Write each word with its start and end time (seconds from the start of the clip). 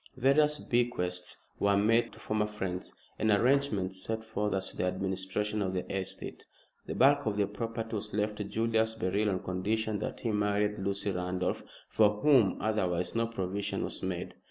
Various 0.17 0.57
bequests 0.57 1.37
were 1.59 1.77
made 1.77 2.11
to 2.13 2.19
former 2.19 2.47
friends, 2.47 2.95
and 3.19 3.29
arrangements 3.29 4.03
set 4.03 4.25
forth 4.25 4.55
as 4.55 4.69
to 4.69 4.77
the 4.77 4.85
administration 4.85 5.61
of 5.61 5.75
the 5.75 5.85
estate. 5.95 6.47
The 6.87 6.95
bulk 6.95 7.27
of 7.27 7.37
the 7.37 7.45
property 7.45 7.93
was 7.97 8.11
left 8.11 8.37
to 8.37 8.43
Julius 8.43 8.95
Beryl 8.95 9.29
on 9.29 9.43
condition 9.43 9.99
that 9.99 10.21
he 10.21 10.31
married 10.31 10.79
Lucy 10.79 11.11
Randolph, 11.11 11.61
for 11.87 12.19
whom 12.21 12.57
otherwise 12.59 13.13
no 13.13 13.27
provision 13.27 13.83
was 13.83 14.01
made. 14.01 14.33